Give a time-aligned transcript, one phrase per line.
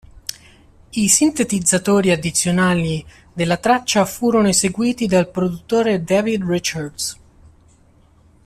[0.93, 7.19] I sintetizzatori addizionali della traccia furono eseguiti dal produttore David Richards.